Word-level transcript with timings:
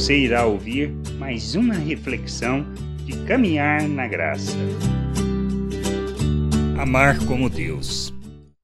você 0.00 0.16
irá 0.16 0.46
ouvir 0.46 0.90
mais 1.18 1.54
uma 1.54 1.74
reflexão 1.74 2.64
de 3.04 3.12
caminhar 3.26 3.86
na 3.86 4.08
graça. 4.08 4.56
Amar 6.78 7.18
como 7.26 7.50
Deus. 7.50 8.10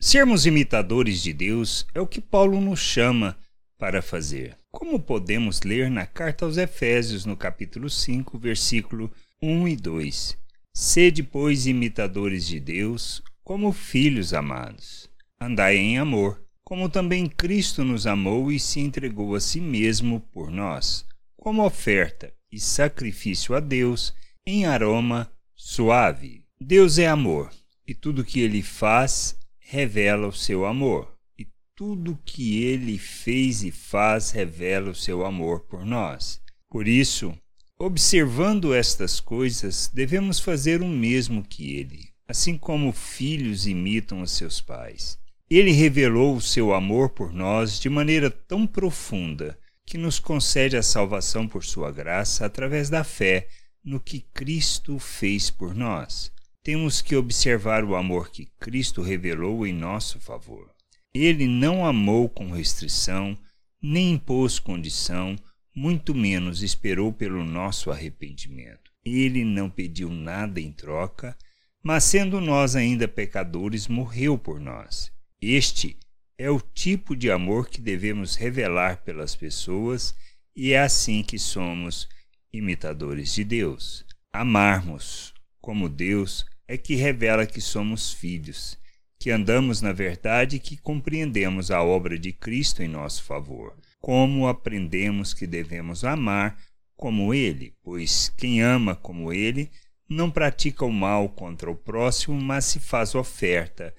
Sermos 0.00 0.46
imitadores 0.46 1.22
de 1.22 1.34
Deus 1.34 1.86
é 1.94 2.00
o 2.00 2.06
que 2.06 2.18
Paulo 2.18 2.58
nos 2.62 2.80
chama 2.80 3.36
para 3.76 4.00
fazer. 4.00 4.56
Como 4.70 4.98
podemos 4.98 5.60
ler 5.60 5.90
na 5.90 6.06
carta 6.06 6.46
aos 6.46 6.56
Efésios, 6.56 7.26
no 7.26 7.36
capítulo 7.36 7.90
5, 7.90 8.38
versículo 8.38 9.12
1 9.42 9.68
e 9.68 9.76
2. 9.76 10.38
Sede, 10.72 11.22
pois, 11.22 11.66
imitadores 11.66 12.46
de 12.46 12.58
Deus, 12.58 13.22
como 13.44 13.70
filhos 13.70 14.32
amados. 14.32 15.10
Andai 15.38 15.76
em 15.76 15.98
amor, 15.98 16.42
como 16.64 16.88
também 16.88 17.26
Cristo 17.26 17.84
nos 17.84 18.06
amou 18.06 18.50
e 18.50 18.58
se 18.58 18.80
entregou 18.80 19.34
a 19.34 19.40
si 19.40 19.60
mesmo 19.60 20.20
por 20.32 20.50
nós, 20.50 21.06
como 21.48 21.64
oferta 21.64 22.30
e 22.52 22.60
sacrifício 22.60 23.54
a 23.54 23.60
Deus 23.60 24.12
em 24.46 24.66
aroma 24.66 25.32
suave. 25.56 26.44
Deus 26.60 26.98
é 26.98 27.08
amor, 27.08 27.50
e 27.86 27.94
tudo 27.94 28.22
que 28.22 28.38
ele 28.38 28.62
faz 28.62 29.34
revela 29.58 30.28
o 30.28 30.32
seu 30.32 30.66
amor. 30.66 31.10
E 31.38 31.46
tudo 31.74 32.20
que 32.22 32.62
ele 32.62 32.98
fez 32.98 33.62
e 33.62 33.70
faz 33.70 34.30
revela 34.30 34.90
o 34.90 34.94
seu 34.94 35.24
amor 35.24 35.60
por 35.60 35.86
nós. 35.86 36.38
Por 36.68 36.86
isso, 36.86 37.34
observando 37.78 38.74
estas 38.74 39.18
coisas, 39.18 39.90
devemos 39.94 40.38
fazer 40.38 40.82
o 40.82 40.86
mesmo 40.86 41.42
que 41.42 41.76
ele, 41.76 42.10
assim 42.28 42.58
como 42.58 42.92
filhos 42.92 43.66
imitam 43.66 44.20
os 44.20 44.32
seus 44.32 44.60
pais. 44.60 45.18
Ele 45.48 45.72
revelou 45.72 46.36
o 46.36 46.42
seu 46.42 46.74
amor 46.74 47.08
por 47.08 47.32
nós 47.32 47.80
de 47.80 47.88
maneira 47.88 48.30
tão 48.30 48.66
profunda 48.66 49.58
que 49.88 49.96
nos 49.96 50.20
concede 50.20 50.76
a 50.76 50.82
salvação 50.82 51.48
por 51.48 51.64
sua 51.64 51.90
graça 51.90 52.44
através 52.44 52.90
da 52.90 53.02
fé 53.02 53.48
no 53.82 53.98
que 53.98 54.20
Cristo 54.34 54.98
fez 54.98 55.50
por 55.50 55.74
nós. 55.74 56.30
Temos 56.62 57.00
que 57.00 57.16
observar 57.16 57.82
o 57.82 57.96
amor 57.96 58.30
que 58.30 58.52
Cristo 58.60 59.00
revelou 59.00 59.66
em 59.66 59.72
nosso 59.72 60.20
favor. 60.20 60.70
Ele 61.14 61.48
não 61.48 61.86
amou 61.86 62.28
com 62.28 62.50
restrição, 62.50 63.36
nem 63.80 64.12
impôs 64.12 64.58
condição, 64.58 65.34
muito 65.74 66.14
menos 66.14 66.62
esperou 66.62 67.10
pelo 67.10 67.42
nosso 67.42 67.90
arrependimento. 67.90 68.92
Ele 69.02 69.42
não 69.42 69.70
pediu 69.70 70.10
nada 70.10 70.60
em 70.60 70.70
troca, 70.70 71.34
mas 71.82 72.04
sendo 72.04 72.42
nós 72.42 72.76
ainda 72.76 73.08
pecadores, 73.08 73.88
morreu 73.88 74.36
por 74.36 74.60
nós. 74.60 75.10
Este 75.40 75.96
é 76.38 76.48
o 76.48 76.60
tipo 76.60 77.16
de 77.16 77.32
amor 77.32 77.68
que 77.68 77.80
devemos 77.80 78.36
revelar 78.36 78.98
pelas 78.98 79.34
pessoas 79.34 80.14
e 80.54 80.72
é 80.72 80.78
assim 80.78 81.20
que 81.22 81.36
somos 81.36 82.08
imitadores 82.52 83.34
de 83.34 83.42
Deus. 83.42 84.06
Amarmos 84.32 85.34
como 85.60 85.88
Deus 85.88 86.46
é 86.68 86.78
que 86.78 86.94
revela 86.94 87.44
que 87.44 87.60
somos 87.60 88.12
filhos, 88.12 88.78
que 89.18 89.32
andamos 89.32 89.82
na 89.82 89.92
verdade 89.92 90.56
e 90.56 90.60
que 90.60 90.76
compreendemos 90.76 91.72
a 91.72 91.82
obra 91.82 92.16
de 92.16 92.32
Cristo 92.32 92.84
em 92.84 92.88
nosso 92.88 93.24
favor. 93.24 93.76
Como 94.00 94.46
aprendemos 94.46 95.34
que 95.34 95.46
devemos 95.46 96.04
amar 96.04 96.56
como 96.96 97.34
Ele, 97.34 97.74
pois 97.82 98.32
quem 98.36 98.62
ama 98.62 98.94
como 98.94 99.32
Ele 99.32 99.68
não 100.08 100.30
pratica 100.30 100.84
o 100.84 100.92
mal 100.92 101.28
contra 101.28 101.68
o 101.70 101.74
próximo, 101.74 102.40
mas 102.40 102.64
se 102.64 102.78
faz 102.78 103.14
oferta 103.16 103.92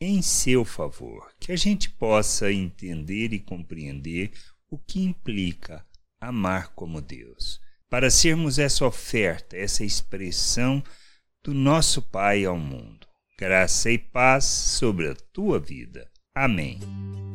em 0.00 0.22
seu 0.22 0.64
favor, 0.64 1.30
que 1.38 1.52
a 1.52 1.56
gente 1.56 1.90
possa 1.90 2.50
entender 2.50 3.34
e 3.34 3.38
compreender 3.38 4.30
o 4.70 4.78
que 4.78 5.02
implica 5.02 5.84
amar 6.18 6.72
como 6.74 7.02
Deus, 7.02 7.60
para 7.88 8.10
sermos 8.10 8.58
essa 8.58 8.86
oferta, 8.86 9.56
essa 9.56 9.84
expressão 9.84 10.82
do 11.44 11.52
nosso 11.52 12.00
Pai 12.00 12.44
ao 12.44 12.56
mundo. 12.56 13.06
Graça 13.38 13.90
e 13.90 13.98
paz 13.98 14.44
sobre 14.44 15.08
a 15.08 15.14
tua 15.32 15.58
vida. 15.58 16.08
Amém. 16.34 16.78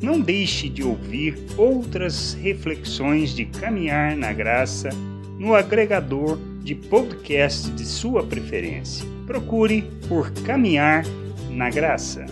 Não 0.02 0.20
deixe 0.20 0.70
de 0.70 0.84
ouvir 0.84 1.36
outras 1.58 2.34
reflexões 2.34 3.36
de 3.36 3.46
caminhar 3.46 4.16
na 4.16 4.32
graça 4.34 4.90
no 5.38 5.54
agregador 5.54 6.38
de 6.64 6.76
podcast 6.76 7.70
de 7.72 7.86
sua 7.86 8.26
preferência. 8.26 9.06
Procure 9.28 9.84
por 10.08 10.32
Caminhar 10.44 11.04
na 11.50 11.70
Graça. 11.70 12.26